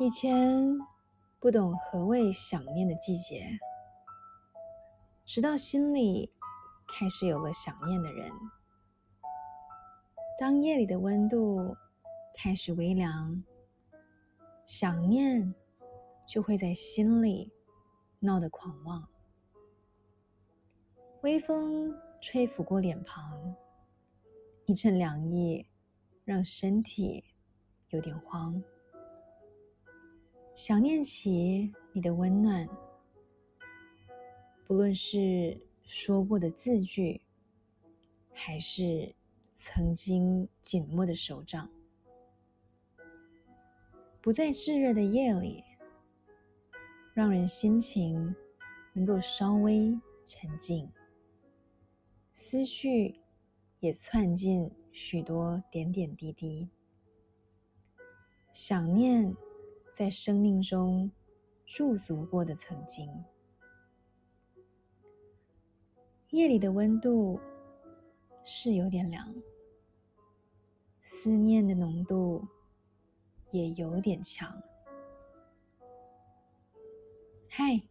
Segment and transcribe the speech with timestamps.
[0.00, 0.78] 以前
[1.40, 3.58] 不懂何谓想念的季节，
[5.24, 6.32] 直到心里
[6.86, 8.30] 开始有了想念的人。
[10.38, 11.76] 当夜里的温度
[12.32, 13.42] 开始微凉，
[14.64, 15.52] 想念
[16.28, 17.52] 就会在心里
[18.20, 19.08] 闹得狂妄。
[21.22, 23.56] 微风吹拂过脸庞，
[24.64, 25.68] 一阵凉意
[26.24, 27.24] 让身体
[27.88, 28.62] 有点慌。
[30.58, 32.68] 想念起你的温暖，
[34.66, 37.20] 不论是说过的字句，
[38.32, 39.14] 还是
[39.56, 41.70] 曾经紧握的手掌，
[44.20, 45.62] 不在炙热的夜里，
[47.14, 48.34] 让人心情
[48.94, 50.90] 能够稍微沉静，
[52.32, 53.20] 思绪
[53.78, 56.68] 也窜进许多点点滴滴，
[58.50, 59.36] 想念。
[59.98, 61.10] 在生命中
[61.66, 63.10] 驻足过的曾经，
[66.30, 67.40] 夜里的温度
[68.44, 69.34] 是有点凉，
[71.02, 72.46] 思念的浓度
[73.50, 74.62] 也有点强。
[77.48, 77.82] 嗨，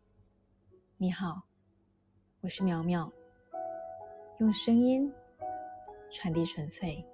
[0.96, 1.44] 你好，
[2.40, 3.12] 我是苗苗，
[4.40, 5.12] 用声音
[6.10, 7.06] 传递纯粹。